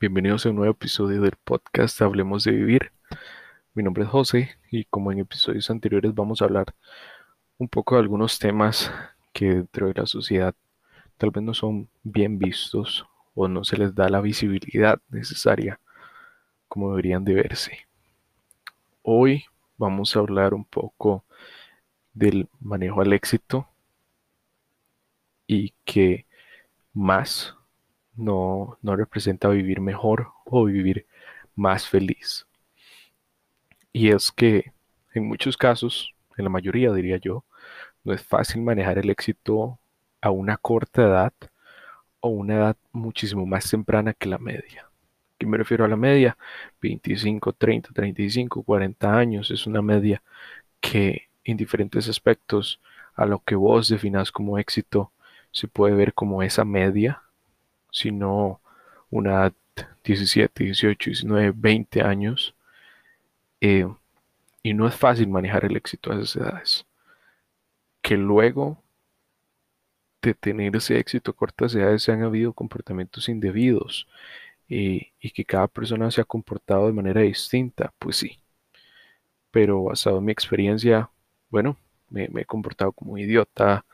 Bienvenidos 0.00 0.46
a 0.46 0.48
un 0.48 0.56
nuevo 0.56 0.72
episodio 0.72 1.20
del 1.20 1.36
podcast 1.44 2.00
Hablemos 2.00 2.44
de 2.44 2.52
Vivir. 2.52 2.90
Mi 3.74 3.82
nombre 3.82 4.04
es 4.04 4.08
José 4.08 4.56
y 4.70 4.84
como 4.84 5.12
en 5.12 5.18
episodios 5.18 5.68
anteriores 5.68 6.14
vamos 6.14 6.40
a 6.40 6.46
hablar 6.46 6.74
un 7.58 7.68
poco 7.68 7.96
de 7.96 8.00
algunos 8.00 8.38
temas 8.38 8.90
que 9.34 9.56
dentro 9.56 9.88
de 9.88 10.00
la 10.00 10.06
sociedad 10.06 10.54
tal 11.18 11.32
vez 11.32 11.44
no 11.44 11.52
son 11.52 11.90
bien 12.02 12.38
vistos 12.38 13.06
o 13.34 13.46
no 13.46 13.62
se 13.62 13.76
les 13.76 13.94
da 13.94 14.08
la 14.08 14.22
visibilidad 14.22 14.98
necesaria 15.10 15.78
como 16.66 16.88
deberían 16.92 17.22
de 17.22 17.34
verse. 17.34 17.86
Hoy 19.02 19.44
vamos 19.76 20.16
a 20.16 20.20
hablar 20.20 20.54
un 20.54 20.64
poco 20.64 21.26
del 22.14 22.48
manejo 22.58 23.02
al 23.02 23.12
éxito 23.12 23.68
y 25.46 25.74
que 25.84 26.24
más 26.94 27.54
no, 28.20 28.78
no 28.82 28.96
representa 28.96 29.48
vivir 29.48 29.80
mejor 29.80 30.28
o 30.44 30.64
vivir 30.64 31.06
más 31.56 31.88
feliz. 31.88 32.46
Y 33.92 34.10
es 34.10 34.30
que 34.30 34.72
en 35.14 35.26
muchos 35.26 35.56
casos, 35.56 36.14
en 36.36 36.44
la 36.44 36.50
mayoría 36.50 36.92
diría 36.92 37.16
yo, 37.16 37.44
no 38.04 38.12
es 38.12 38.22
fácil 38.22 38.62
manejar 38.62 38.98
el 38.98 39.10
éxito 39.10 39.78
a 40.20 40.30
una 40.30 40.56
corta 40.56 41.02
edad 41.02 41.32
o 42.20 42.28
una 42.28 42.54
edad 42.54 42.76
muchísimo 42.92 43.46
más 43.46 43.68
temprana 43.68 44.14
que 44.14 44.28
la 44.28 44.38
media. 44.38 44.86
¿Qué 45.38 45.46
me 45.46 45.56
refiero 45.56 45.84
a 45.84 45.88
la 45.88 45.96
media? 45.96 46.36
25, 46.82 47.54
30, 47.54 47.90
35, 47.92 48.62
40 48.62 49.16
años 49.16 49.50
es 49.50 49.66
una 49.66 49.82
media 49.82 50.22
que 50.80 51.28
en 51.44 51.56
diferentes 51.56 52.08
aspectos 52.08 52.80
a 53.14 53.26
lo 53.26 53.40
que 53.40 53.54
vos 53.54 53.88
definas 53.88 54.30
como 54.30 54.58
éxito 54.58 55.10
se 55.50 55.66
puede 55.66 55.94
ver 55.94 56.14
como 56.14 56.42
esa 56.42 56.64
media 56.64 57.22
sino 57.92 58.60
una 59.10 59.52
17, 60.04 60.64
18, 60.64 61.10
19, 61.10 61.52
20 61.54 62.02
años. 62.02 62.54
Eh, 63.60 63.86
y 64.62 64.74
no 64.74 64.86
es 64.86 64.94
fácil 64.94 65.28
manejar 65.28 65.64
el 65.64 65.76
éxito 65.76 66.12
a 66.12 66.16
esas 66.16 66.36
edades. 66.36 66.86
Que 68.02 68.16
luego 68.16 68.82
de 70.22 70.34
tener 70.34 70.76
ese 70.76 70.98
éxito 70.98 71.30
a 71.30 71.34
cortas 71.34 71.74
edades 71.74 72.02
se 72.02 72.12
han 72.12 72.22
habido 72.22 72.52
comportamientos 72.52 73.28
indebidos 73.28 74.06
eh, 74.68 75.12
y 75.20 75.30
que 75.30 75.44
cada 75.44 75.68
persona 75.68 76.10
se 76.10 76.20
ha 76.20 76.24
comportado 76.24 76.86
de 76.86 76.92
manera 76.92 77.22
distinta, 77.22 77.92
pues 77.98 78.16
sí. 78.16 78.38
Pero 79.50 79.84
basado 79.84 80.18
en 80.18 80.24
mi 80.26 80.32
experiencia, 80.32 81.10
bueno, 81.50 81.76
me, 82.08 82.28
me 82.28 82.42
he 82.42 82.44
comportado 82.44 82.92
como 82.92 83.18
idiota, 83.18 83.84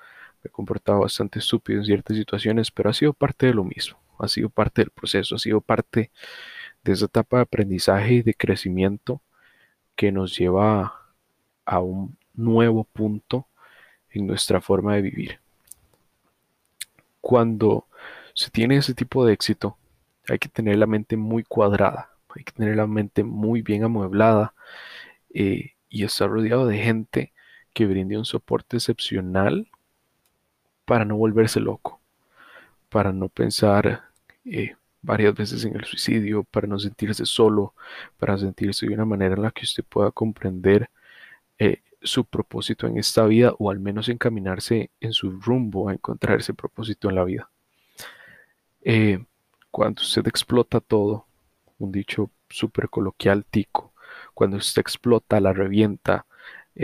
he 0.47 0.49
comportado 0.49 1.01
bastante 1.01 1.39
estúpido 1.39 1.81
en 1.81 1.87
ciertas 1.87 2.17
situaciones, 2.17 2.71
pero 2.71 2.91
ha 2.91 2.95
sido 2.95 3.13
parte 3.13 3.47
de 3.47 3.55
lo 3.55 3.65
mismo, 3.65 3.99
ha 4.19 4.29
sido 4.29 4.49
parte 4.49 4.83
del 4.83 4.91
proceso, 4.91 5.37
ha 5.37 5.39
sido 5.39 5.61
parte 5.61 6.11
de 6.85 6.93
esa 6.93 7.07
etapa 7.07 7.39
de 7.39 7.43
aprendizaje 7.43 8.15
y 8.15 8.23
de 8.23 8.35
crecimiento 8.35 9.21
que 9.97 10.13
nos 10.13 10.37
lleva 10.39 10.95
a 11.65 11.81
un 11.81 12.17
nuevo 12.35 12.85
punto 12.85 13.47
en 14.11 14.27
nuestra 14.27 14.61
forma 14.61 14.95
de 14.95 15.03
vivir. 15.03 15.41
Cuando 17.21 17.87
se 18.35 18.51
tiene 18.51 18.77
ese 18.77 18.95
tipo 18.95 19.27
de 19.27 19.33
éxito, 19.33 19.77
hay 20.29 20.39
que 20.39 20.49
tener 20.49 20.77
la 20.79 20.87
mente 20.87 21.17
muy 21.17 21.43
cuadrada, 21.43 22.11
hay 22.35 22.45
que 22.45 22.53
tener 22.53 22.77
la 22.77 22.87
mente 22.87 23.25
muy 23.25 23.63
bien 23.63 23.85
amueblada 23.85 24.55
eh, 25.35 25.73
y 25.89 26.05
estar 26.05 26.29
rodeado 26.29 26.67
de 26.67 26.79
gente 26.79 27.33
que 27.73 27.87
brinde 27.87 28.17
un 28.17 28.25
soporte 28.25 28.77
excepcional 28.77 29.69
para 30.87 31.05
no 31.05 31.17
volverse 31.17 31.61
loco, 31.61 32.01
para 32.89 33.13
no 33.13 33.29
pensar 33.29 34.05
eh, 34.47 34.77
varias 35.03 35.35
veces 35.35 35.65
en 35.65 35.77
el 35.77 35.85
suicidio, 35.85 36.45
para 36.45 36.67
no 36.67 36.79
sentirse 36.79 37.27
solo, 37.27 37.75
para 38.19 38.39
sentirse 38.39 38.87
de 38.87 38.95
una 38.95 39.05
manera 39.05 39.35
en 39.35 39.43
la 39.43 39.51
que 39.51 39.65
usted 39.65 39.85
pueda 39.85 40.11
comprender 40.13 40.89
eh, 41.59 41.83
su 42.03 42.25
propósito 42.25 42.87
en 42.87 42.99
esta 42.99 43.27
vida 43.27 43.53
o 43.59 43.71
al 43.71 43.81
menos 43.81 44.09
encaminarse 44.09 44.91
en 45.01 45.13
su 45.13 45.33
rumbo 45.41 45.89
a 45.89 45.93
encontrar 45.93 46.39
ese 46.39 46.55
propósito 46.55 47.09
en 47.11 47.17
la 47.17 47.25
vida. 47.25 47.51
Eh, 48.83 49.25
cuando 49.71 50.03
usted 50.03 50.27
explota 50.29 50.81
todo, 50.81 51.27
un 51.79 51.91
dicho 51.93 52.31
súper 52.49 52.89
coloquial 52.89 53.45
tico, 53.45 53.93
cuando 54.35 54.57
usted 54.57 54.81
explota, 54.81 55.41
la 55.41 55.53
revienta, 55.53 56.27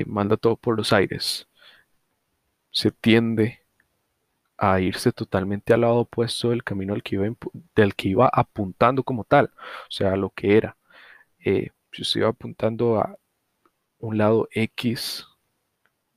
manda 0.06 0.36
todo 0.36 0.56
por 0.56 0.76
los 0.76 0.92
aires, 0.92 1.46
se 2.72 2.90
tiende 2.90 3.61
a 4.62 4.80
irse 4.80 5.10
totalmente 5.10 5.74
al 5.74 5.80
lado 5.80 5.96
opuesto 5.96 6.50
del 6.50 6.62
camino 6.62 6.94
al 6.94 7.02
que 7.02 7.16
iba, 7.16 7.26
del 7.74 7.96
que 7.96 8.08
iba 8.10 8.30
apuntando 8.32 9.02
como 9.02 9.24
tal, 9.24 9.46
o 9.56 9.90
sea, 9.90 10.14
lo 10.14 10.30
que 10.30 10.56
era. 10.56 10.76
Eh, 11.44 11.70
si 11.90 12.02
usted 12.02 12.20
iba 12.20 12.28
apuntando 12.30 12.96
a 13.00 13.18
un 13.98 14.18
lado 14.18 14.48
X, 14.52 15.26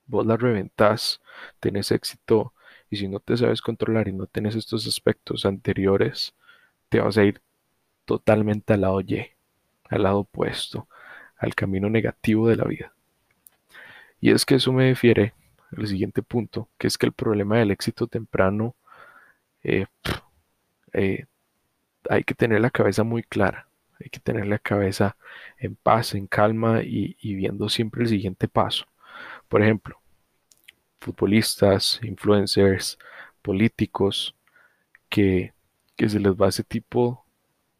vos 0.05 0.27
la 0.27 0.37
reventás, 0.37 1.21
tenés 1.59 1.91
éxito, 1.91 2.53
y 2.91 2.97
si 2.97 3.07
no 3.07 3.19
te 3.19 3.35
sabes 3.35 3.61
controlar 3.61 4.07
y 4.07 4.13
no 4.13 4.27
tenés 4.27 4.55
estos 4.55 4.85
aspectos 4.87 5.45
anteriores, 5.45 6.35
te 6.89 6.99
vas 6.99 7.17
a 7.17 7.23
ir 7.23 7.41
totalmente 8.05 8.73
al 8.73 8.81
lado 8.81 9.01
Y, 9.01 9.25
al 9.89 10.03
lado 10.03 10.19
opuesto, 10.19 10.87
al 11.37 11.55
camino 11.55 11.89
negativo 11.89 12.47
de 12.47 12.57
la 12.57 12.65
vida. 12.65 12.93
Y 14.21 14.31
es 14.31 14.45
que 14.45 14.55
eso 14.55 14.71
me 14.71 14.87
difiere 14.89 15.33
el 15.77 15.87
siguiente 15.87 16.21
punto, 16.21 16.69
que 16.77 16.87
es 16.87 16.97
que 16.97 17.05
el 17.05 17.13
problema 17.13 17.57
del 17.57 17.71
éxito 17.71 18.07
temprano 18.07 18.75
eh, 19.63 19.85
eh, 20.93 21.25
hay 22.09 22.23
que 22.23 22.35
tener 22.35 22.61
la 22.61 22.69
cabeza 22.69 23.03
muy 23.03 23.23
clara, 23.23 23.67
hay 23.99 24.09
que 24.09 24.19
tener 24.19 24.47
la 24.47 24.59
cabeza 24.59 25.17
en 25.57 25.75
paz, 25.75 26.15
en 26.15 26.27
calma 26.27 26.81
y, 26.83 27.15
viendo 27.35 27.69
siempre 27.69 28.03
el 28.03 28.09
siguiente 28.09 28.47
paso. 28.47 28.85
Por 29.47 29.61
ejemplo, 29.61 29.99
futbolistas, 30.99 31.99
influencers, 32.03 32.97
políticos, 33.41 34.35
que, 35.09 35.53
que 35.95 36.09
se 36.09 36.19
les 36.19 36.33
va 36.33 36.49
ese 36.49 36.63
tipo 36.63 37.25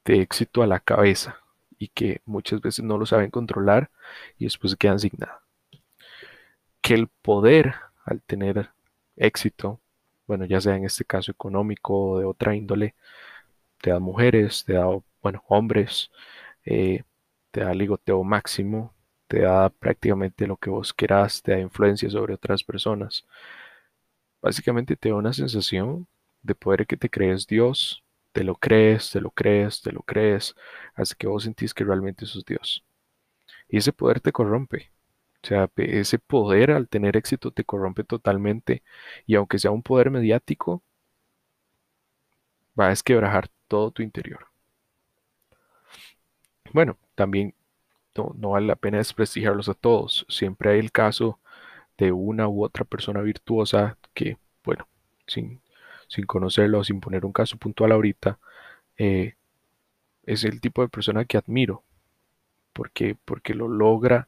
de 0.06 0.22
éxito 0.22 0.64
a 0.64 0.68
la 0.68 0.80
cabeza 0.80 1.40
y 1.78 1.90
que 1.90 2.22
muchas 2.26 2.62
veces 2.62 2.86
no 2.86 2.98
lo 2.98 3.06
saben 3.06 3.32
controlar 3.32 3.90
y 4.38 4.46
después 4.46 4.76
quedan 4.76 5.00
sin 5.00 5.12
nada 5.18 5.46
que 6.86 6.94
el 6.94 7.08
poder 7.08 7.74
al 8.06 8.22
tener 8.24 8.72
éxito, 9.18 9.82
bueno, 10.28 10.46
ya 10.46 10.62
sea 10.62 10.76
en 10.78 10.86
este 10.86 11.06
caso 11.06 11.32
económico 11.32 12.12
o 12.12 12.20
de 12.20 12.26
otra 12.26 12.56
índole, 12.56 12.96
te 13.82 13.92
da 13.92 14.00
mujeres, 14.00 14.64
te 14.66 14.74
da, 14.74 14.86
bueno, 15.22 15.44
hombres, 15.48 16.12
eh, 16.66 17.04
te 17.52 17.62
da 17.62 17.74
ligoteo 17.74 18.24
máximo, 18.24 18.94
te 19.28 19.42
da 19.42 19.70
prácticamente 19.70 20.48
lo 20.48 20.58
que 20.58 20.70
vos 20.70 20.94
quieras, 20.94 21.42
te 21.44 21.54
da 21.54 21.60
influencia 21.60 22.10
sobre 22.10 22.34
otras 22.36 22.64
personas. 22.64 23.26
Básicamente 24.42 24.96
te 24.96 25.10
da 25.10 25.16
una 25.16 25.34
sensación 25.34 26.08
de 26.42 26.56
poder 26.56 26.86
que 26.88 26.98
te 26.98 27.10
crees 27.10 27.48
Dios, 27.48 28.04
te 28.32 28.44
lo 28.44 28.56
crees, 28.56 29.12
te 29.12 29.20
lo 29.22 29.32
crees, 29.32 29.82
te 29.82 29.92
lo 29.92 30.02
crees, 30.04 30.56
hasta 30.94 31.16
que 31.16 31.28
vos 31.28 31.44
sentís 31.44 31.74
que 31.74 31.84
realmente 31.84 32.26
sos 32.26 32.46
Dios. 32.46 32.84
Y 33.70 33.78
ese 33.78 33.94
poder 33.94 34.20
te 34.22 34.32
corrompe. 34.32 34.92
O 35.46 35.48
sea, 35.48 35.70
ese 35.78 36.18
poder 36.18 36.72
al 36.72 36.88
tener 36.90 37.16
éxito 37.16 37.52
te 37.52 37.64
corrompe 37.64 38.04
totalmente 38.04 38.82
y 39.28 39.36
aunque 39.36 39.60
sea 39.60 39.70
un 39.70 39.84
poder 39.84 40.10
mediático, 40.10 40.82
va 42.80 42.88
a 42.88 42.90
desquebrajar 42.90 43.50
todo 43.68 43.92
tu 43.92 44.02
interior. 44.02 44.48
Bueno, 46.74 46.98
también 47.16 47.54
no, 48.16 48.52
vale 48.52 48.68
la 48.68 48.76
pena 48.76 48.98
desprestigiarlos 48.98 49.70
a 49.70 49.76
todos. 49.76 50.26
Siempre 50.30 50.72
hay 50.72 50.80
el 50.80 50.92
caso 50.92 51.40
de 51.98 52.12
una 52.12 52.48
u 52.48 52.64
otra 52.64 52.86
persona 52.86 53.22
virtuosa 53.22 53.98
que, 54.16 54.38
bueno, 54.64 54.88
sin, 55.28 55.62
sin 56.08 56.26
conocerlo 56.26 56.84
sin 56.84 57.02
poner 57.02 57.26
un 57.26 57.34
caso 57.34 57.58
puntual 57.58 57.92
ahorita, 57.92 58.40
eh, 58.98 59.36
es 60.26 60.44
el 60.44 60.62
tipo 60.62 60.82
de 60.82 60.90
persona 60.90 61.26
que 61.26 61.38
admiro 61.38 61.84
porque, 62.76 63.16
porque 63.24 63.54
lo 63.56 63.70
logra, 63.70 64.28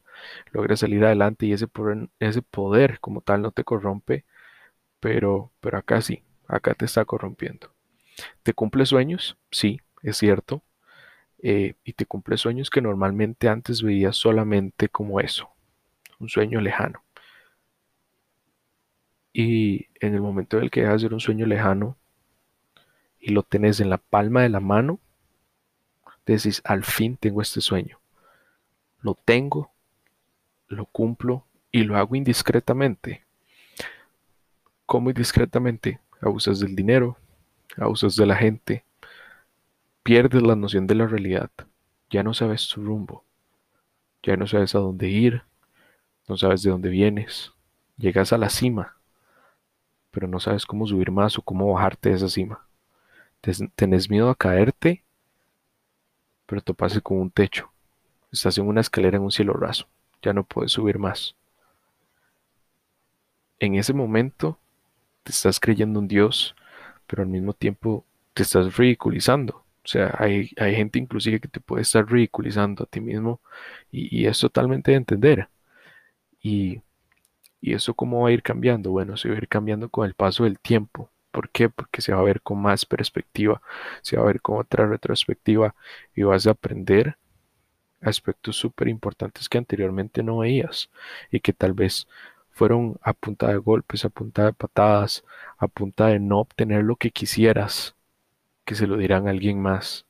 logra 0.52 0.74
salir 0.74 1.04
adelante 1.04 1.44
y 1.44 1.52
ese 1.52 1.68
poder, 1.68 2.98
como 3.00 3.20
tal 3.20 3.42
no 3.42 3.52
te 3.52 3.62
corrompe, 3.62 4.24
pero, 5.00 5.52
pero 5.60 5.76
acá 5.76 6.00
sí, 6.00 6.22
acá 6.48 6.74
te 6.74 6.86
está 6.86 7.04
corrompiendo. 7.04 7.70
¿Te 8.42 8.54
cumple 8.54 8.86
sueños? 8.86 9.36
Sí, 9.50 9.80
es 10.02 10.16
cierto. 10.16 10.62
Eh, 11.42 11.74
y 11.84 11.92
te 11.92 12.06
cumple 12.06 12.38
sueños 12.38 12.70
que 12.70 12.80
normalmente 12.80 13.48
antes 13.48 13.82
veías 13.82 14.16
solamente 14.16 14.88
como 14.88 15.20
eso, 15.20 15.50
un 16.18 16.30
sueño 16.30 16.62
lejano. 16.62 17.04
Y 19.34 19.88
en 20.00 20.14
el 20.14 20.22
momento 20.22 20.56
en 20.56 20.64
el 20.64 20.70
que 20.70 20.80
dejas 20.80 21.02
de 21.02 21.06
ser 21.06 21.14
un 21.14 21.20
sueño 21.20 21.44
lejano 21.44 21.98
y 23.20 23.32
lo 23.32 23.42
tenés 23.42 23.80
en 23.80 23.90
la 23.90 23.98
palma 23.98 24.42
de 24.42 24.48
la 24.48 24.60
mano, 24.60 25.00
decís, 26.24 26.62
al 26.64 26.82
fin 26.82 27.16
tengo 27.18 27.42
este 27.42 27.60
sueño 27.60 27.98
lo 29.00 29.14
tengo, 29.14 29.70
lo 30.68 30.86
cumplo 30.86 31.44
y 31.70 31.84
lo 31.84 31.96
hago 31.96 32.16
indiscretamente. 32.16 33.24
¿Cómo 34.86 35.10
indiscretamente? 35.10 36.00
Abusas 36.20 36.60
del 36.60 36.74
dinero, 36.74 37.16
abusas 37.76 38.16
de 38.16 38.26
la 38.26 38.36
gente, 38.36 38.84
pierdes 40.02 40.42
la 40.42 40.56
noción 40.56 40.86
de 40.86 40.94
la 40.94 41.06
realidad. 41.06 41.50
Ya 42.10 42.22
no 42.22 42.34
sabes 42.34 42.66
tu 42.68 42.82
rumbo. 42.82 43.24
Ya 44.22 44.36
no 44.36 44.46
sabes 44.46 44.74
a 44.74 44.78
dónde 44.78 45.08
ir. 45.08 45.42
No 46.26 46.36
sabes 46.36 46.62
de 46.62 46.70
dónde 46.70 46.88
vienes. 46.88 47.52
Llegas 47.96 48.32
a 48.32 48.38
la 48.38 48.48
cima, 48.48 48.96
pero 50.10 50.28
no 50.28 50.40
sabes 50.40 50.66
cómo 50.66 50.86
subir 50.86 51.10
más 51.10 51.38
o 51.38 51.42
cómo 51.42 51.72
bajarte 51.72 52.10
de 52.10 52.16
esa 52.16 52.28
cima. 52.28 52.66
Tenés 53.74 54.10
miedo 54.10 54.30
a 54.30 54.34
caerte, 54.34 55.04
pero 56.46 56.60
topaste 56.60 57.00
con 57.00 57.18
un 57.18 57.30
techo. 57.30 57.70
Estás 58.30 58.58
en 58.58 58.66
una 58.66 58.80
escalera 58.80 59.16
en 59.16 59.22
un 59.22 59.30
cielo 59.30 59.54
raso. 59.54 59.88
Ya 60.22 60.32
no 60.32 60.44
puedes 60.44 60.72
subir 60.72 60.98
más. 60.98 61.34
En 63.58 63.74
ese 63.74 63.92
momento 63.92 64.58
te 65.22 65.32
estás 65.32 65.58
creyendo 65.60 65.98
un 65.98 66.08
Dios, 66.08 66.54
pero 67.06 67.22
al 67.22 67.28
mismo 67.28 67.52
tiempo 67.52 68.04
te 68.34 68.42
estás 68.42 68.76
ridiculizando. 68.76 69.64
O 69.84 69.88
sea, 69.90 70.14
hay, 70.18 70.48
gente 70.58 70.98
inclusive 70.98 71.40
que 71.40 71.48
te 71.48 71.60
puede 71.60 71.82
estar 71.82 72.06
ridiculizando 72.10 72.84
a 72.84 72.86
ti 72.86 73.00
mismo 73.00 73.40
y, 73.90 74.26
es 74.26 74.38
totalmente 74.38 74.90
de 74.90 74.98
entender. 74.98 75.48
Y, 76.42 76.82
y, 77.60 77.74
eso 77.74 77.94
cómo 77.94 78.22
va 78.22 78.28
a 78.28 78.32
ir 78.32 78.42
cambiando? 78.42 78.90
Bueno, 78.90 79.16
se 79.16 79.28
va 79.28 79.34
a 79.34 79.38
ir 79.38 79.48
cambiando 79.48 79.88
con 79.88 80.06
el 80.06 80.14
paso 80.14 80.44
del 80.44 80.58
tiempo. 80.58 81.10
¿Por 81.30 81.50
qué? 81.50 81.68
Porque 81.70 82.02
se 82.02 82.12
va 82.12 82.20
a 82.20 82.22
ver 82.22 82.42
con 82.42 82.60
más 82.60 82.84
perspectiva, 82.86 83.62
se 84.02 84.16
va 84.16 84.22
a 84.24 84.26
ver 84.26 84.40
con 84.42 84.58
otra 84.58 84.86
retrospectiva 84.86 85.74
y 86.14 86.22
vas 86.22 86.46
a 86.46 86.52
aprender 86.52 87.16
aspectos 88.00 88.56
súper 88.56 88.88
importantes 88.88 89.48
que 89.48 89.58
anteriormente 89.58 90.22
no 90.22 90.38
veías 90.38 90.90
y 91.30 91.40
que 91.40 91.52
tal 91.52 91.72
vez 91.72 92.06
fueron 92.50 92.98
a 93.02 93.12
punta 93.12 93.48
de 93.48 93.56
golpes, 93.56 94.04
a 94.04 94.08
punta 94.08 94.46
de 94.46 94.52
patadas, 94.52 95.24
a 95.58 95.68
punta 95.68 96.08
de 96.08 96.18
no 96.18 96.40
obtener 96.40 96.84
lo 96.84 96.96
que 96.96 97.10
quisieras, 97.10 97.94
que 98.64 98.74
se 98.74 98.86
lo 98.86 98.96
dirán 98.96 99.28
a 99.28 99.30
alguien 99.30 99.60
más. 99.60 100.06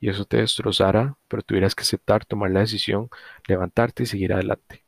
Y 0.00 0.08
eso 0.10 0.24
te 0.24 0.38
destrozara, 0.38 1.16
pero 1.28 1.42
tuvieras 1.42 1.74
que 1.74 1.82
aceptar, 1.82 2.24
tomar 2.24 2.50
la 2.50 2.60
decisión, 2.60 3.10
levantarte 3.46 4.04
y 4.04 4.06
seguir 4.06 4.32
adelante. 4.32 4.84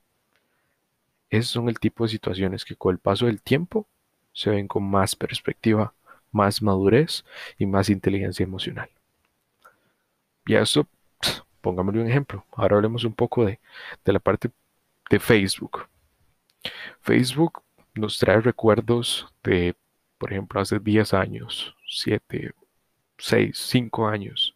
Esos 1.31 1.51
son 1.51 1.69
el 1.69 1.79
tipo 1.79 2.05
de 2.05 2.11
situaciones 2.11 2.65
que 2.65 2.77
con 2.77 2.93
el 2.93 2.99
paso 2.99 3.27
del 3.27 3.41
tiempo 3.41 3.87
se 4.33 4.51
ven 4.51 4.69
con 4.69 4.85
más 4.85 5.17
perspectiva, 5.17 5.95
más 6.33 6.63
madurez 6.63 7.25
y 7.59 7.67
más 7.67 7.89
inteligencia 7.89 8.45
emocional. 8.45 8.91
Y 10.47 10.55
eso, 10.57 10.87
pongámosle 11.61 12.03
un 12.03 12.09
ejemplo. 12.09 12.45
Ahora 12.53 12.77
hablemos 12.77 13.05
un 13.05 13.15
poco 13.15 13.45
de, 13.45 13.61
de 14.05 14.13
la 14.13 14.21
parte 14.21 14.51
de 15.11 15.21
Facebook. 15.21 15.87
Facebook 17.01 17.63
nos 17.95 18.19
trae 18.19 18.41
recuerdos 18.41 19.27
de, 19.43 19.75
por 20.19 20.33
ejemplo, 20.33 20.61
hace 20.61 20.79
10 20.79 21.15
años, 21.15 21.75
7, 21.89 22.53
6, 23.19 23.57
5 23.59 24.09
años, 24.09 24.55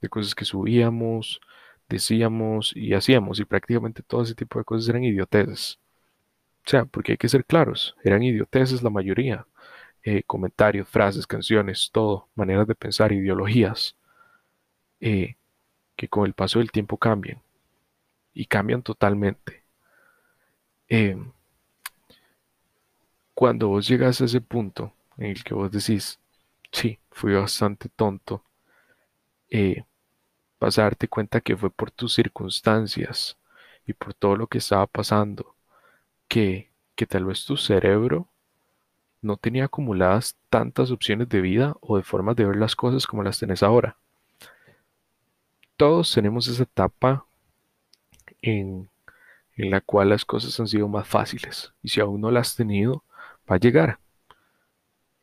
de 0.00 0.08
cosas 0.08 0.34
que 0.34 0.44
subíamos, 0.44 1.40
decíamos 1.88 2.72
y 2.76 2.94
hacíamos, 2.94 3.40
y 3.40 3.44
prácticamente 3.44 4.02
todo 4.02 4.22
ese 4.22 4.34
tipo 4.34 4.58
de 4.58 4.64
cosas 4.64 4.88
eran 4.88 5.04
idioteces. 5.04 5.78
O 6.66 6.70
sea, 6.70 6.84
porque 6.84 7.12
hay 7.12 7.18
que 7.18 7.28
ser 7.28 7.44
claros, 7.44 7.96
eran 8.04 8.22
idioteces 8.22 8.82
la 8.82 8.90
mayoría. 8.90 9.46
Eh, 10.02 10.22
comentarios, 10.24 10.88
frases, 10.88 11.26
canciones, 11.26 11.90
todo, 11.92 12.28
maneras 12.34 12.66
de 12.66 12.74
pensar, 12.74 13.12
ideologías, 13.12 13.96
eh, 15.00 15.36
que 16.00 16.08
con 16.08 16.24
el 16.24 16.32
paso 16.32 16.60
del 16.60 16.70
tiempo 16.72 16.96
cambian. 16.96 17.42
Y 18.32 18.46
cambian 18.46 18.82
totalmente. 18.82 19.64
Eh, 20.88 21.14
cuando 23.34 23.68
vos 23.68 23.86
llegas 23.86 24.22
a 24.22 24.24
ese 24.24 24.40
punto 24.40 24.94
en 25.18 25.26
el 25.26 25.44
que 25.44 25.52
vos 25.52 25.70
decís, 25.70 26.18
sí, 26.72 26.98
fui 27.10 27.34
bastante 27.34 27.90
tonto, 27.90 28.42
eh, 29.50 29.84
vas 30.58 30.78
a 30.78 30.84
darte 30.84 31.06
cuenta 31.06 31.42
que 31.42 31.54
fue 31.54 31.68
por 31.70 31.90
tus 31.90 32.14
circunstancias 32.14 33.36
y 33.86 33.92
por 33.92 34.14
todo 34.14 34.36
lo 34.36 34.46
que 34.46 34.56
estaba 34.56 34.86
pasando, 34.86 35.54
que, 36.28 36.72
que 36.94 37.06
tal 37.06 37.26
vez 37.26 37.44
tu 37.44 37.58
cerebro 37.58 38.26
no 39.20 39.36
tenía 39.36 39.66
acumuladas 39.66 40.38
tantas 40.48 40.90
opciones 40.92 41.28
de 41.28 41.42
vida 41.42 41.76
o 41.82 41.98
de 41.98 42.04
formas 42.04 42.36
de 42.36 42.46
ver 42.46 42.56
las 42.56 42.74
cosas 42.74 43.06
como 43.06 43.22
las 43.22 43.38
tenés 43.38 43.62
ahora. 43.62 43.99
Todos 45.80 46.12
tenemos 46.12 46.46
esa 46.46 46.64
etapa 46.64 47.24
en, 48.42 48.90
la 49.56 49.80
cual 49.80 50.10
las 50.10 50.26
cosas 50.26 50.60
han 50.60 50.68
sido 50.68 50.86
más 50.88 51.08
fáciles 51.08 51.72
y 51.82 51.88
si 51.88 52.02
aún 52.02 52.20
no 52.20 52.30
las 52.30 52.48
has 52.48 52.56
tenido, 52.56 53.02
va 53.50 53.56
a 53.56 53.58
llegar. 53.58 53.98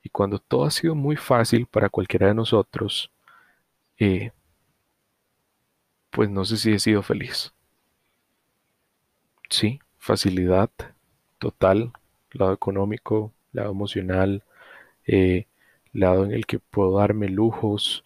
Y 0.01 0.09
cuando 0.09 0.39
todo 0.39 0.65
ha 0.65 0.71
sido 0.71 0.95
muy 0.95 1.15
fácil 1.15 1.67
para 1.67 1.89
cualquiera 1.89 2.25
de 2.25 2.33
nosotros, 2.33 3.11
eh, 3.99 4.31
pues 6.09 6.27
no 6.27 6.43
sé 6.43 6.57
si 6.57 6.71
he 6.73 6.79
sido 6.79 7.03
feliz. 7.03 7.53
Sí, 9.51 9.79
facilidad 9.99 10.71
total, 11.37 11.93
lado 12.31 12.53
económico, 12.53 13.31
lado 13.51 13.69
emocional, 13.69 14.43
eh, 15.05 15.45
lado 15.93 16.25
en 16.25 16.31
el 16.31 16.47
que 16.47 16.57
puedo 16.57 16.97
darme 16.97 17.29
lujos, 17.29 18.03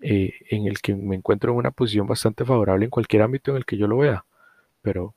eh, 0.00 0.34
en 0.50 0.66
el 0.66 0.80
que 0.80 0.94
me 0.94 1.16
encuentro 1.16 1.52
en 1.52 1.58
una 1.58 1.70
posición 1.70 2.06
bastante 2.06 2.44
favorable 2.44 2.84
en 2.84 2.90
cualquier 2.90 3.22
ámbito 3.22 3.50
en 3.50 3.58
el 3.58 3.64
que 3.64 3.76
yo 3.76 3.86
lo 3.86 3.98
vea. 3.98 4.24
Pero 4.82 5.14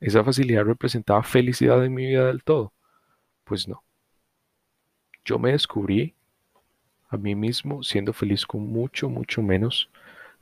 esa 0.00 0.24
facilidad 0.24 0.64
representaba 0.64 1.22
felicidad 1.22 1.84
en 1.84 1.94
mi 1.94 2.06
vida 2.06 2.26
del 2.26 2.42
todo. 2.44 2.72
Pues 3.44 3.68
no. 3.68 3.82
Yo 5.24 5.38
me 5.38 5.52
descubrí 5.52 6.14
a 7.08 7.16
mí 7.16 7.34
mismo 7.34 7.82
siendo 7.82 8.12
feliz 8.12 8.46
con 8.46 8.62
mucho, 8.66 9.08
mucho 9.08 9.42
menos 9.42 9.90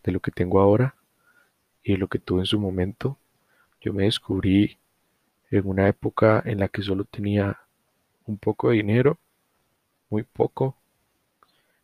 de 0.02 0.12
lo 0.12 0.20
que 0.20 0.30
tengo 0.30 0.60
ahora 0.60 0.94
y 1.82 1.92
de 1.92 1.98
lo 1.98 2.08
que 2.08 2.18
tuve 2.18 2.40
en 2.40 2.46
su 2.46 2.60
momento. 2.60 3.18
Yo 3.80 3.92
me 3.92 4.04
descubrí 4.04 4.78
en 5.50 5.66
una 5.66 5.88
época 5.88 6.42
en 6.44 6.58
la 6.60 6.68
que 6.68 6.82
solo 6.82 7.04
tenía 7.04 7.58
un 8.26 8.38
poco 8.38 8.70
de 8.70 8.76
dinero, 8.76 9.18
muy 10.10 10.24
poco, 10.24 10.76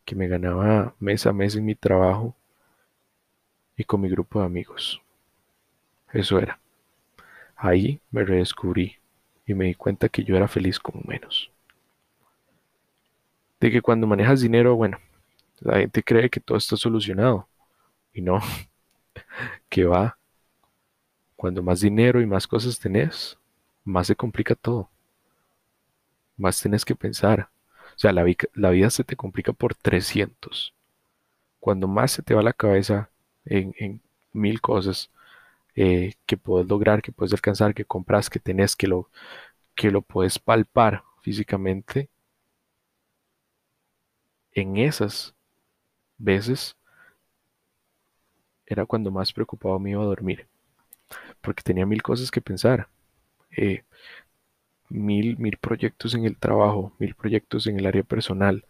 que 0.05 0.15
me 0.15 0.29
ganaba 0.29 0.95
mes 0.99 1.27
a 1.27 1.33
mes 1.33 1.57
en 1.57 1.65
mi 1.65 1.75
trabajo 1.75 2.35
y 3.77 3.85
con 3.85 4.01
mi 4.01 4.09
grupo 4.09 4.41
de 4.41 4.47
amigos. 4.47 5.01
Eso 6.13 6.39
era. 6.39 6.59
Ahí 7.57 8.01
me 8.11 8.25
redescubrí 8.25 8.97
y 9.47 9.55
me 9.55 9.67
di 9.67 9.75
cuenta 9.75 10.09
que 10.09 10.25
yo 10.25 10.37
era 10.37 10.49
feliz 10.49 10.79
con 10.79 11.03
menos. 11.07 11.51
De 13.61 13.71
que 13.71 13.81
cuando 13.81 14.07
manejas 14.07 14.41
dinero, 14.41 14.75
bueno, 14.75 14.99
la 15.61 15.79
gente 15.79 16.03
cree 16.03 16.29
que 16.29 16.41
todo 16.41 16.59
está 16.59 16.77
solucionado 16.77 17.49
y 18.13 18.21
no, 18.21 18.41
que 19.69 19.85
va. 19.85 20.19
Cuando 21.37 21.63
más 21.63 21.81
dinero 21.81 22.21
y 22.21 22.27
más 22.27 22.47
cosas 22.47 22.79
tenés, 22.79 23.39
más 23.85 24.07
se 24.07 24.17
complica 24.17 24.55
todo. 24.55 24.89
Más 26.37 26.61
tenés 26.61 26.85
que 26.85 26.95
pensar. 26.95 27.49
O 27.97 27.99
sea, 27.99 28.13
la, 28.13 28.25
la 28.55 28.71
vida 28.71 28.91
se 28.91 29.05
te 29.05 29.17
complica 29.17 29.53
por 29.53 29.75
300. 29.75 30.75
Cuando 31.61 31.89
más 31.89 32.13
se 32.13 32.23
te 32.23 32.35
va 32.35 32.43
la 32.43 32.53
cabeza 32.53 33.11
en, 33.47 34.01
mil 34.33 34.61
cosas, 34.61 35.11
eh, 35.77 36.15
que 36.27 36.37
puedes 36.37 36.69
lograr, 36.69 37.03
que 37.03 37.13
puedes 37.13 37.33
alcanzar, 37.35 37.75
que 37.75 37.85
compras, 37.85 38.31
que 38.31 38.41
tenés, 38.41 38.77
que 38.77 38.89
lo, 38.89 39.11
que 39.75 39.91
lo 39.91 40.03
puedes 40.03 40.39
palpar 40.39 41.05
físicamente, 41.23 42.11
en 44.53 44.77
esas 44.79 45.35
veces 46.19 46.77
era 48.67 48.87
cuando 48.87 49.11
más 49.11 49.33
preocupado 49.33 49.79
me 49.79 49.91
iba 49.91 50.03
a 50.03 50.07
dormir, 50.07 50.47
porque 51.41 51.63
tenía 51.63 51.87
mil 51.87 52.03
cosas 52.03 52.31
que 52.31 52.41
pensar, 52.41 52.89
eh, 53.57 53.85
mil, 54.93 55.39
mil 55.39 55.57
proyectos 55.59 56.15
en 56.15 56.25
el 56.25 56.37
trabajo, 56.37 56.93
mil 56.99 57.15
proyectos 57.15 57.67
en 57.67 57.79
el 57.79 57.87
área 57.87 58.03
personal, 58.03 58.65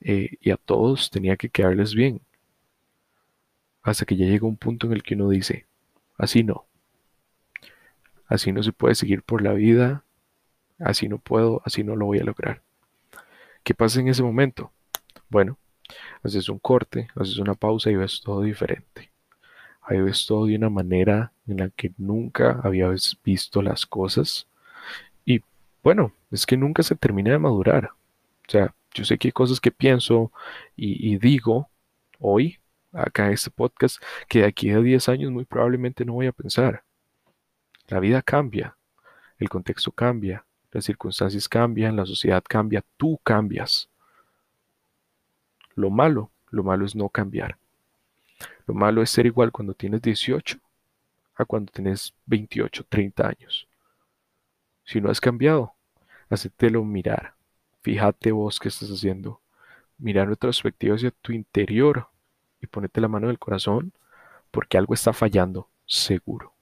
eh, 0.00 0.36
y 0.40 0.50
a 0.50 0.56
todos 0.56 1.10
tenía 1.10 1.36
que 1.36 1.50
quedarles 1.50 1.94
bien, 1.94 2.20
hasta 3.82 4.06
que 4.06 4.16
ya 4.16 4.26
llega 4.26 4.46
un 4.46 4.56
punto 4.56 4.86
en 4.86 4.94
el 4.94 5.02
que 5.02 5.14
uno 5.14 5.28
dice, 5.28 5.66
Así 6.16 6.44
no. 6.44 6.66
Así 8.26 8.52
no 8.52 8.62
se 8.62 8.72
puede 8.72 8.94
seguir 8.94 9.22
por 9.22 9.42
la 9.42 9.52
vida. 9.52 10.04
Así 10.78 11.08
no 11.08 11.18
puedo, 11.18 11.62
así 11.64 11.84
no 11.84 11.96
lo 11.96 12.06
voy 12.06 12.18
a 12.18 12.24
lograr. 12.24 12.62
¿Qué 13.62 13.74
pasa 13.74 14.00
en 14.00 14.08
ese 14.08 14.22
momento? 14.22 14.72
Bueno, 15.28 15.58
haces 16.22 16.48
un 16.48 16.58
corte, 16.58 17.08
haces 17.14 17.38
una 17.38 17.54
pausa 17.54 17.90
y 17.90 17.96
ves 17.96 18.20
todo 18.22 18.42
diferente. 18.42 19.10
Ahí 19.82 20.00
ves 20.00 20.26
todo 20.26 20.46
de 20.46 20.56
una 20.56 20.70
manera 20.70 21.32
en 21.46 21.58
la 21.58 21.70
que 21.70 21.92
nunca 21.98 22.60
habías 22.62 23.18
visto 23.22 23.62
las 23.62 23.86
cosas. 23.86 24.46
Bueno, 25.84 26.12
es 26.30 26.46
que 26.46 26.56
nunca 26.56 26.82
se 26.82 26.96
termina 26.96 27.30
de 27.30 27.38
madurar. 27.38 27.90
O 28.48 28.50
sea, 28.50 28.74
yo 28.94 29.04
sé 29.04 29.18
que 29.18 29.28
hay 29.28 29.32
cosas 29.32 29.60
que 29.60 29.70
pienso 29.70 30.32
y, 30.76 31.12
y 31.12 31.18
digo 31.18 31.68
hoy 32.18 32.58
acá 32.92 33.26
en 33.26 33.32
este 33.32 33.50
podcast 33.50 34.02
que 34.28 34.40
de 34.40 34.46
aquí 34.46 34.70
a 34.70 34.80
10 34.80 35.08
años 35.10 35.30
muy 35.30 35.44
probablemente 35.44 36.04
no 36.04 36.14
voy 36.14 36.26
a 36.26 36.32
pensar. 36.32 36.82
La 37.88 38.00
vida 38.00 38.22
cambia, 38.22 38.76
el 39.38 39.50
contexto 39.50 39.92
cambia, 39.92 40.44
las 40.72 40.86
circunstancias 40.86 41.48
cambian, 41.48 41.96
la 41.96 42.06
sociedad 42.06 42.42
cambia, 42.48 42.82
tú 42.96 43.20
cambias. 43.22 43.90
Lo 45.74 45.90
malo, 45.90 46.30
Lo 46.50 46.62
malo 46.62 46.86
es 46.86 46.94
no 46.94 47.08
cambiar. 47.10 47.58
Lo 48.66 48.74
malo 48.74 49.02
es 49.02 49.10
ser 49.10 49.26
igual 49.26 49.52
cuando 49.52 49.74
tienes 49.74 50.00
18 50.00 50.58
a 51.34 51.44
cuando 51.44 51.70
tienes 51.72 52.14
28, 52.26 52.86
30 52.88 53.28
años. 53.28 53.68
Si 54.84 55.00
no 55.00 55.10
has 55.10 55.20
cambiado, 55.20 55.73
hacételo 56.28 56.84
mirar. 56.84 57.34
Fíjate 57.82 58.32
vos 58.32 58.60
qué 58.60 58.68
estás 58.68 58.88
haciendo. 58.90 59.40
Mirar 59.98 60.28
retrospectiva 60.28 60.96
hacia 60.96 61.10
tu 61.10 61.32
interior 61.32 62.08
y 62.60 62.66
ponete 62.66 63.00
la 63.00 63.08
mano 63.08 63.26
en 63.26 63.32
el 63.32 63.38
corazón 63.38 63.92
porque 64.50 64.78
algo 64.78 64.94
está 64.94 65.12
fallando, 65.12 65.68
seguro. 65.86 66.52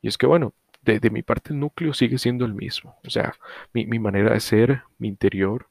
Y 0.00 0.08
es 0.08 0.18
que 0.18 0.26
bueno, 0.26 0.54
de, 0.82 1.10
mi 1.10 1.22
parte 1.22 1.52
el 1.52 1.60
núcleo 1.60 1.92
sigue 1.94 2.18
siendo 2.18 2.44
el 2.44 2.54
mismo. 2.54 2.96
O 3.06 3.10
sea, 3.10 3.34
mi, 3.72 3.86
manera 3.98 4.32
de 4.32 4.40
ser, 4.40 4.82
mi 4.98 5.08
interior, 5.08 5.68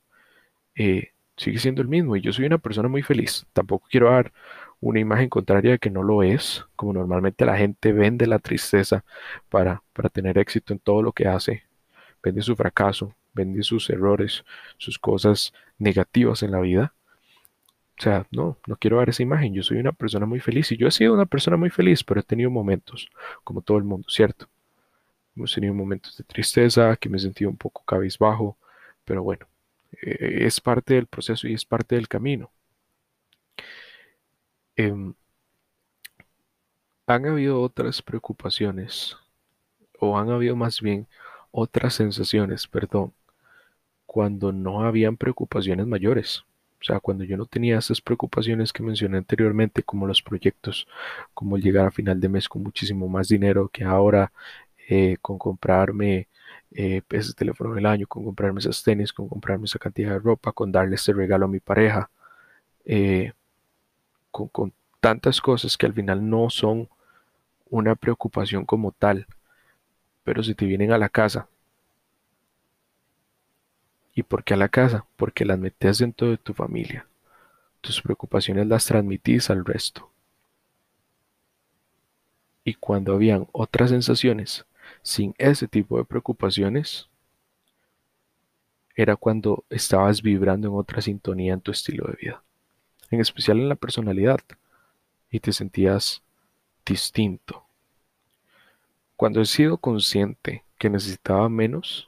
eh, 0.75 1.11
sigue 1.37 1.59
siendo 1.59 1.81
el 1.81 1.87
mismo. 1.87 2.15
Y 2.15 2.21
yo 2.21 2.33
soy 2.33 2.45
una 2.45 2.57
persona 2.57 2.87
muy 2.89 3.01
feliz. 3.03 3.45
Tampoco 3.53 3.87
quiero 3.89 4.11
dar 4.11 4.33
una 4.79 4.99
imagen 4.99 5.29
contraria 5.29 5.71
de 5.71 5.79
que 5.79 5.89
no 5.89 6.03
lo 6.03 6.23
es, 6.23 6.65
como 6.75 6.93
normalmente 6.93 7.45
la 7.45 7.57
gente 7.57 7.93
vende 7.93 8.27
la 8.27 8.39
tristeza 8.39 9.03
para, 9.49 9.83
para 9.93 10.09
tener 10.09 10.37
éxito 10.37 10.73
en 10.73 10.79
todo 10.79 11.01
lo 11.01 11.13
que 11.13 11.27
hace. 11.27 11.66
Vende 12.23 12.41
su 12.41 12.55
fracaso, 12.55 13.13
vende 13.33 13.63
sus 13.63 13.89
errores, 13.89 14.43
sus 14.77 14.99
cosas 14.99 15.53
negativas 15.77 16.43
en 16.43 16.51
la 16.51 16.59
vida. 16.59 16.93
O 17.99 18.01
sea, 18.01 18.27
no, 18.31 18.57
no 18.67 18.75
quiero 18.77 18.97
dar 18.97 19.09
esa 19.09 19.23
imagen. 19.23 19.53
Yo 19.53 19.63
soy 19.63 19.77
una 19.77 19.91
persona 19.91 20.25
muy 20.25 20.39
feliz 20.39 20.71
y 20.71 20.77
yo 20.77 20.87
he 20.87 20.91
sido 20.91 21.13
una 21.13 21.25
persona 21.25 21.57
muy 21.57 21.69
feliz, 21.69 22.03
pero 22.03 22.19
he 22.19 22.23
tenido 22.23 22.49
momentos, 22.51 23.09
como 23.43 23.61
todo 23.61 23.77
el 23.77 23.83
mundo, 23.83 24.07
¿cierto? 24.09 24.47
Hemos 25.35 25.53
tenido 25.53 25.73
momentos 25.73 26.17
de 26.17 26.23
tristeza, 26.23 26.95
que 26.97 27.09
me 27.09 27.17
he 27.17 27.19
sentido 27.19 27.49
un 27.49 27.57
poco 27.57 27.83
cabizbajo, 27.85 28.57
pero 29.05 29.23
bueno, 29.23 29.47
eh, 30.01 30.39
es 30.45 30.59
parte 30.61 30.95
del 30.95 31.07
proceso 31.07 31.47
y 31.47 31.53
es 31.53 31.65
parte 31.65 31.95
del 31.95 32.07
camino. 32.07 32.51
Em, 34.75 35.13
han 37.07 37.25
habido 37.25 37.61
otras 37.61 38.01
preocupaciones, 38.01 39.17
o 39.99 40.17
han 40.17 40.29
habido 40.29 40.55
más 40.55 40.81
bien 40.81 41.07
otras 41.59 41.95
sensaciones, 41.95 42.67
perdón, 42.67 43.13
cuando 44.05 44.51
no 44.51 44.83
habían 44.83 45.17
preocupaciones 45.17 45.87
mayores. 45.87 46.43
O 46.79 46.83
sea, 46.83 46.99
cuando 46.99 47.23
yo 47.23 47.35
no 47.35 47.47
tenía 47.47 47.79
esas 47.79 47.99
preocupaciones 47.99 48.71
que 48.71 48.83
mencioné 48.83 49.17
anteriormente, 49.17 49.81
como 49.81 50.05
los 50.05 50.21
proyectos, 50.21 50.87
como 51.33 51.57
llegar 51.57 51.87
a 51.87 51.91
final 51.91 52.19
de 52.21 52.29
mes 52.29 52.47
con 52.47 52.61
muchísimo 52.61 53.07
más 53.09 53.27
dinero 53.29 53.69
que 53.69 53.83
ahora, 53.83 54.31
eh, 54.87 55.17
con 55.19 55.39
comprarme 55.39 56.27
eh, 56.71 57.01
ese 57.09 57.33
teléfono 57.33 57.73
del 57.73 57.87
año, 57.87 58.05
con 58.07 58.23
comprarme 58.23 58.59
esas 58.59 58.83
tenis, 58.83 59.11
con 59.11 59.27
comprarme 59.27 59.65
esa 59.65 59.79
cantidad 59.79 60.11
de 60.11 60.19
ropa, 60.19 60.51
con 60.51 60.71
darle 60.71 60.93
este 60.95 61.11
regalo 61.11 61.45
a 61.45 61.49
mi 61.49 61.59
pareja, 61.59 62.11
eh, 62.85 63.33
con, 64.29 64.47
con 64.49 64.73
tantas 64.99 65.41
cosas 65.41 65.75
que 65.75 65.87
al 65.87 65.93
final 65.93 66.29
no 66.29 66.51
son 66.51 66.87
una 67.69 67.95
preocupación 67.95 68.63
como 68.63 68.91
tal, 68.91 69.25
pero 70.27 70.43
si 70.43 70.53
te 70.53 70.65
vienen 70.65 70.91
a 70.91 70.97
la 70.97 71.07
casa 71.07 71.47
¿Y 74.13 74.23
por 74.23 74.43
qué 74.43 74.55
a 74.55 74.57
la 74.57 74.67
casa? 74.67 75.05
Porque 75.15 75.45
las 75.45 75.59
metes 75.59 75.99
dentro 75.99 76.31
de 76.31 76.37
tu 76.37 76.55
familia. 76.55 77.07
Tus 77.81 78.01
preocupaciones 78.01 78.65
las 78.65 78.87
transmitís 78.87 79.51
al 79.51 79.63
resto. 79.63 80.11
Y 82.63 82.73
cuando 82.73 83.13
habían 83.13 83.47
otras 83.51 83.91
sensaciones 83.91 84.65
sin 85.03 85.35
ese 85.37 85.67
tipo 85.67 85.99
de 85.99 86.03
preocupaciones, 86.03 87.07
era 88.95 89.15
cuando 89.15 89.63
estabas 89.69 90.23
vibrando 90.23 90.67
en 90.67 90.73
otra 90.73 90.99
sintonía 90.99 91.53
en 91.53 91.61
tu 91.61 91.69
estilo 91.69 92.07
de 92.07 92.17
vida, 92.19 92.43
en 93.11 93.21
especial 93.21 93.59
en 93.59 93.69
la 93.69 93.75
personalidad, 93.75 94.39
y 95.29 95.39
te 95.39 95.53
sentías 95.53 96.23
distinto. 96.83 97.66
Cuando 99.17 99.41
he 99.41 99.45
sido 99.45 99.79
consciente 99.79 100.63
que 100.77 100.91
necesitaba 100.91 101.49
menos, 101.49 102.07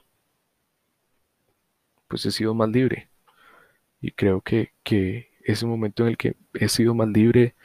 pues 2.06 2.24
he 2.24 2.30
sido 2.30 2.54
más 2.54 2.68
libre. 2.68 3.08
Y 4.00 4.12
creo 4.12 4.40
que, 4.40 4.72
ese 5.44 5.66
momento 5.66 6.04
en 6.04 6.10
el 6.10 6.16
que 6.16 6.36
he 6.54 6.68
sido 6.68 6.94
más 6.94 7.08
libre 7.08 7.56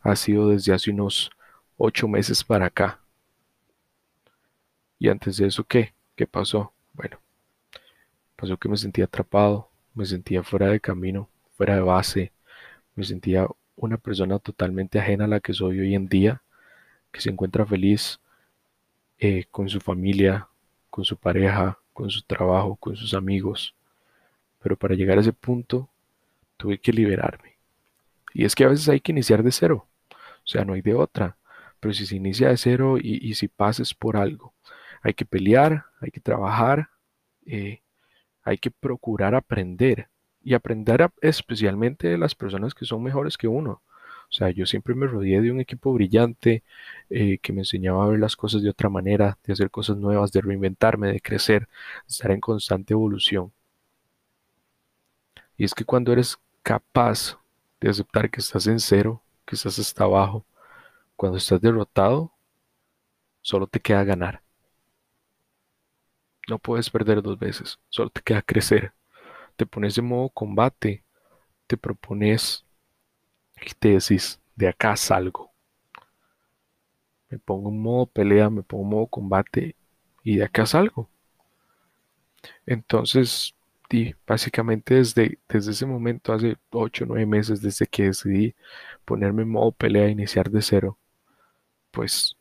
ha 0.00 0.16
sido 0.16 0.48
desde 0.48 0.72
hace 0.72 0.90
unos 0.90 1.30
ocho 1.76 2.08
meses 2.08 2.42
para 2.42 2.66
acá. 2.66 3.00
Y 4.98 5.10
antes 5.10 5.36
de 5.36 5.48
eso, 5.48 5.64
¿qué? 5.64 5.92
¿Qué 6.16 6.26
pasó? 6.26 6.72
Bueno, 6.94 7.18
pasó 8.36 8.56
que 8.56 8.70
me 8.70 8.78
sentía 8.78 9.04
atrapado, 9.04 9.68
me 9.94 10.06
sentía 10.06 10.42
fuera 10.42 10.68
de 10.68 10.80
camino, 10.80 11.28
fuera 11.58 11.74
de 11.74 11.82
base, 11.82 12.32
me 12.94 13.04
sentía 13.04 13.46
una 13.76 13.98
persona 13.98 14.38
totalmente 14.38 14.98
ajena 14.98 15.26
a 15.26 15.28
la 15.28 15.40
que 15.40 15.52
soy 15.52 15.80
hoy 15.80 15.94
en 15.94 16.08
día, 16.08 16.42
que 17.12 17.20
se 17.20 17.28
encuentra 17.28 17.66
feliz 17.66 18.18
eh, 19.18 19.44
con 19.50 19.68
su 19.68 19.80
familia, 19.80 20.48
con 20.90 21.04
su 21.04 21.16
pareja, 21.16 21.78
con 21.92 22.10
su 22.10 22.22
trabajo, 22.22 22.76
con 22.76 22.96
sus 22.96 23.14
amigos, 23.14 23.74
pero 24.62 24.76
para 24.76 24.94
llegar 24.94 25.18
a 25.18 25.20
ese 25.20 25.32
punto 25.32 25.88
tuve 26.56 26.78
que 26.78 26.92
liberarme. 26.92 27.56
Y 28.32 28.44
es 28.44 28.54
que 28.54 28.64
a 28.64 28.68
veces 28.68 28.88
hay 28.88 29.00
que 29.00 29.12
iniciar 29.12 29.42
de 29.42 29.52
cero, 29.52 29.86
o 30.10 30.46
sea, 30.46 30.64
no 30.64 30.72
hay 30.72 30.82
de 30.82 30.94
otra, 30.94 31.36
pero 31.80 31.94
si 31.94 32.06
se 32.06 32.16
inicia 32.16 32.48
de 32.48 32.56
cero 32.56 32.96
y, 33.00 33.34
si 33.34 33.48
pases 33.48 33.94
por 33.94 34.16
algo, 34.16 34.54
hay 35.02 35.14
que 35.14 35.24
pelear, 35.24 35.84
hay 36.00 36.10
que 36.10 36.20
trabajar, 36.20 36.88
eh, 37.46 37.82
hay 38.42 38.58
que 38.58 38.70
procurar 38.70 39.34
aprender 39.34 40.08
y 40.42 40.54
aprender 40.54 41.10
especialmente 41.20 42.08
de 42.08 42.18
las 42.18 42.34
personas 42.34 42.74
que 42.74 42.84
son 42.84 43.02
mejores 43.02 43.36
que 43.36 43.48
uno. 43.48 43.82
O 44.34 44.36
sea, 44.36 44.50
yo 44.50 44.66
siempre 44.66 44.96
me 44.96 45.06
rodeé 45.06 45.40
de 45.40 45.52
un 45.52 45.60
equipo 45.60 45.92
brillante 45.92 46.64
eh, 47.08 47.38
que 47.38 47.52
me 47.52 47.60
enseñaba 47.60 48.04
a 48.04 48.08
ver 48.08 48.18
las 48.18 48.34
cosas 48.34 48.62
de 48.62 48.70
otra 48.70 48.88
manera, 48.90 49.38
de 49.44 49.52
hacer 49.52 49.70
cosas 49.70 49.96
nuevas, 49.96 50.32
de 50.32 50.40
reinventarme, 50.40 51.12
de 51.12 51.20
crecer, 51.20 51.68
de 51.68 51.68
estar 52.08 52.32
en 52.32 52.40
constante 52.40 52.94
evolución. 52.94 53.52
Y 55.56 55.64
es 55.64 55.74
que 55.74 55.84
cuando 55.84 56.12
eres 56.12 56.38
capaz 56.62 57.38
de 57.80 57.90
aceptar 57.90 58.30
que 58.30 58.40
estás 58.40 58.66
en 58.66 58.78
cero, 58.80 59.22
que 59.44 59.56
estás 59.56 59.78
hasta 59.78 60.04
abajo, 60.04 60.44
cuando 61.16 61.38
estás 61.38 61.60
derrotado, 61.60 62.32
solo 63.42 63.68
te 63.68 63.78
queda 63.78 64.02
ganar. 64.02 64.42
No 66.48 66.58
puedes 66.58 66.90
perder 66.90 67.22
dos 67.22 67.38
veces, 67.38 67.78
solo 67.88 68.10
te 68.10 68.22
queda 68.22 68.42
crecer. 68.42 68.92
Te 69.56 69.66
pones 69.66 69.98
en 69.98 70.06
modo 70.06 70.30
combate, 70.30 71.04
te 71.66 71.76
propones 71.76 72.63
y 73.70 73.74
te 73.74 73.88
decís, 73.90 74.40
de 74.56 74.68
acá 74.68 74.96
salgo. 74.96 75.50
Me 77.28 77.38
pongo 77.38 77.70
en 77.70 77.80
modo 77.82 78.06
pelea, 78.06 78.50
me 78.50 78.62
pongo 78.62 78.84
en 78.84 78.90
modo 78.90 79.06
combate 79.08 79.76
y 80.22 80.36
de 80.36 80.44
acá 80.44 80.66
salgo. 80.66 81.08
Entonces, 82.66 83.54
y 83.90 84.14
básicamente 84.26 84.94
desde, 84.94 85.38
desde 85.48 85.72
ese 85.72 85.86
momento, 85.86 86.32
hace 86.32 86.56
8 86.70 87.04
o 87.04 87.06
9 87.08 87.26
meses, 87.26 87.60
desde 87.62 87.86
que 87.86 88.04
decidí 88.04 88.54
ponerme 89.04 89.42
en 89.42 89.50
modo 89.50 89.72
pelea, 89.72 90.08
iniciar 90.08 90.50
de 90.50 90.62
cero, 90.62 90.98
pues 91.90 92.36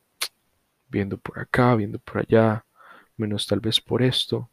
viendo 0.89 1.17
por 1.17 1.39
acá, 1.39 1.75
viendo 1.75 1.99
por 1.99 2.19
allá, 2.19 2.65
menos 3.17 3.47
tal 3.47 3.59
vez 3.59 3.81
por 3.81 4.01
esto, 4.03 4.49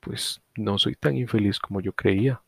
pues 0.00 0.40
no 0.56 0.78
soy 0.78 0.94
tan 0.94 1.16
infeliz 1.16 1.58
como 1.58 1.80
yo 1.80 1.92
creía. 1.92 2.40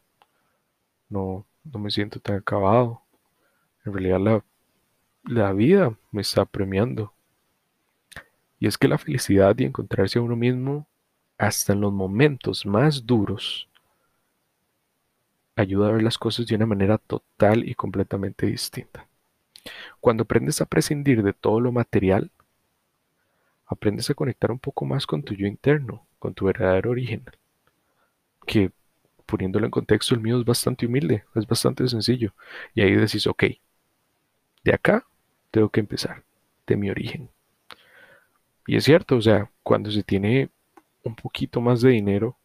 No, 1.08 1.46
no 1.72 1.78
me 1.78 1.90
siento 1.90 2.20
tan 2.20 2.36
acabado. 2.36 3.02
En 3.84 3.92
realidad 3.92 4.20
la, 4.20 4.44
la 5.24 5.52
vida 5.52 5.96
me 6.10 6.22
está 6.22 6.44
premiando. 6.44 7.12
Y 8.58 8.66
es 8.66 8.76
que 8.76 8.88
la 8.88 8.98
felicidad 8.98 9.56
y 9.58 9.64
encontrarse 9.64 10.18
a 10.18 10.22
uno 10.22 10.36
mismo 10.36 10.86
hasta 11.38 11.72
en 11.72 11.80
los 11.80 11.92
momentos 11.92 12.66
más 12.66 13.06
duros, 13.06 13.68
ayuda 15.54 15.88
a 15.88 15.92
ver 15.92 16.02
las 16.02 16.18
cosas 16.18 16.46
de 16.46 16.56
una 16.56 16.66
manera 16.66 16.98
total 16.98 17.68
y 17.68 17.74
completamente 17.74 18.46
distinta. 18.46 19.06
Cuando 20.00 20.22
aprendes 20.22 20.60
a 20.60 20.66
prescindir 20.66 21.22
de 21.22 21.32
todo 21.32 21.60
lo 21.60 21.72
material, 21.72 22.30
aprendes 23.66 24.10
a 24.10 24.14
conectar 24.14 24.50
un 24.50 24.58
poco 24.58 24.84
más 24.84 25.06
con 25.06 25.22
tu 25.22 25.34
yo 25.34 25.46
interno, 25.46 26.06
con 26.18 26.34
tu 26.34 26.46
verdadero 26.46 26.90
origen, 26.90 27.24
que 28.46 28.72
poniéndolo 29.28 29.66
en 29.66 29.70
contexto, 29.70 30.14
el 30.14 30.22
mío 30.22 30.38
es 30.38 30.44
bastante 30.44 30.86
humilde, 30.86 31.24
es 31.34 31.46
bastante 31.46 31.86
sencillo. 31.86 32.32
Y 32.74 32.80
ahí 32.80 32.94
decís, 32.96 33.26
ok, 33.26 33.44
de 34.64 34.74
acá 34.74 35.06
tengo 35.50 35.68
que 35.68 35.80
empezar, 35.80 36.24
de 36.66 36.76
mi 36.76 36.88
origen. 36.90 37.28
Y 38.66 38.76
es 38.76 38.84
cierto, 38.84 39.16
o 39.16 39.20
sea, 39.20 39.50
cuando 39.62 39.90
se 39.90 40.02
tiene 40.02 40.48
un 41.04 41.14
poquito 41.14 41.60
más 41.60 41.82
de 41.82 41.90
dinero, 41.90 42.36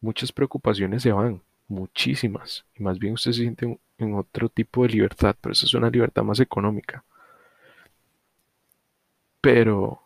muchas 0.00 0.32
preocupaciones 0.32 1.02
se 1.04 1.12
van, 1.12 1.40
muchísimas, 1.68 2.64
y 2.74 2.82
más 2.82 2.98
bien 2.98 3.14
usted 3.14 3.32
se 3.32 3.42
siente 3.42 3.78
en 3.98 4.14
otro 4.14 4.48
tipo 4.48 4.82
de 4.82 4.90
libertad, 4.90 5.36
pero 5.40 5.52
esa 5.52 5.66
es 5.66 5.74
una 5.74 5.90
libertad 5.90 6.24
más 6.24 6.40
económica. 6.40 7.04
Pero 9.40 10.02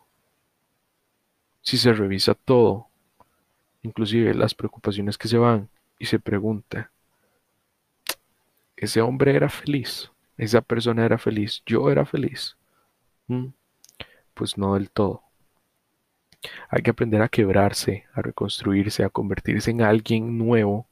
si 1.61 1.77
se 1.77 1.93
revisa 1.93 2.35
todo, 2.35 2.86
inclusive 3.87 4.33
las 4.33 4.53
preocupaciones 4.53 5.17
que 5.17 5.27
se 5.27 5.37
van, 5.37 5.69
y 5.99 6.05
se 6.05 6.19
pregunta, 6.19 6.91
ese 8.75 9.01
hombre 9.01 9.35
era 9.35 9.49
feliz, 9.49 10.11
esa 10.37 10.61
persona 10.61 11.05
era 11.05 11.17
feliz, 11.17 11.63
yo 11.65 11.89
era 11.89 12.05
feliz. 12.05 12.55
Mm, 13.27 13.47
Pues 14.33 14.57
no 14.57 14.75
del 14.75 14.91
todo. 14.91 15.23
Hay 16.69 16.83
que 16.83 16.91
aprender 16.91 17.21
a 17.21 17.29
quebrarse, 17.29 18.05
a 18.13 18.21
reconstruirse, 18.21 19.03
a 19.03 19.09
convertirse 19.09 19.71
en 19.71 19.81
alguien 19.81 20.37
nuevo, 20.37 20.85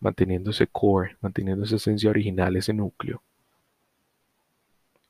manteniendo 0.00 0.50
ese 0.50 0.66
core, 0.66 1.16
manteniendo 1.22 1.64
esa 1.64 1.76
esencia 1.76 2.10
original, 2.10 2.56
ese 2.56 2.74
núcleo. 2.74 3.22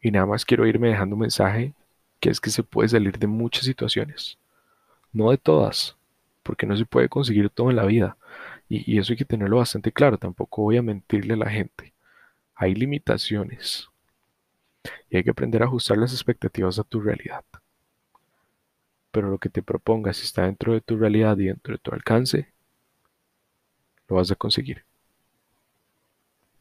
Y 0.00 0.10
nada 0.10 0.26
más 0.26 0.44
quiero 0.44 0.66
irme 0.66 0.88
dejando 0.88 1.16
un 1.16 1.22
mensaje 1.22 1.74
que 2.20 2.30
es 2.30 2.40
que 2.40 2.50
se 2.50 2.62
puede 2.62 2.88
salir 2.88 3.18
de 3.18 3.26
muchas 3.26 3.64
situaciones, 3.64 4.38
no 5.12 5.30
de 5.30 5.38
todas, 5.38 5.96
porque 6.42 6.66
no 6.66 6.76
se 6.76 6.84
puede 6.84 7.08
conseguir 7.08 7.50
todo 7.50 7.70
en 7.70 7.76
la 7.76 7.84
vida. 7.84 8.16
Y, 8.68 8.98
eso 8.98 9.12
hay 9.12 9.16
que 9.18 9.24
tenerlo 9.24 9.58
bastante 9.58 9.92
claro, 9.92 10.18
tampoco 10.18 10.62
voy 10.62 10.76
a 10.78 10.82
mentirle 10.82 11.34
a 11.34 11.36
la 11.36 11.50
gente. 11.50 11.92
Hay 12.54 12.74
limitaciones 12.74 13.88
y 15.10 15.16
hay 15.16 15.24
que 15.24 15.30
aprender 15.30 15.62
a 15.62 15.66
ajustar 15.66 15.98
las 15.98 16.12
expectativas 16.12 16.78
a 16.78 16.84
tu 16.84 17.00
realidad. 17.00 17.44
Pero 19.10 19.28
lo 19.30 19.38
que 19.38 19.50
te 19.50 19.62
propongas, 19.62 20.16
si 20.16 20.24
está 20.24 20.44
dentro 20.44 20.72
de 20.72 20.80
tu 20.80 20.96
realidad 20.96 21.36
y 21.38 21.46
dentro 21.46 21.74
de 21.74 21.78
tu 21.78 21.92
alcance, 21.92 22.52
lo 24.08 24.16
vas 24.16 24.30
a 24.30 24.36
conseguir. 24.36 24.84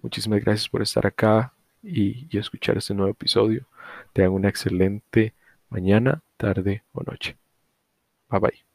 Muchísimas 0.01 0.43
gracias 0.43 0.67
por 0.67 0.81
estar 0.81 1.05
acá 1.05 1.53
y, 1.81 2.27
y 2.29 2.38
escuchar 2.38 2.77
este 2.77 2.93
nuevo 2.93 3.11
episodio. 3.11 3.67
Te 4.13 4.23
hago 4.23 4.35
una 4.35 4.50
excelente 4.50 5.33
mañana, 5.69 6.21
tarde 6.38 6.83
o 6.91 7.03
noche. 7.03 7.38
Bye 8.29 8.39
bye. 8.39 8.70